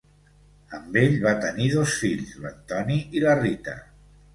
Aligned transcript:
Amb 0.77 0.97
ell 1.01 1.13
va 1.27 1.35
tenir 1.45 1.69
dos 1.75 1.95
fills: 2.01 2.35
l'Antoni 2.47 3.01
i 3.21 3.27
la 3.29 3.41
Rita. 3.47 3.83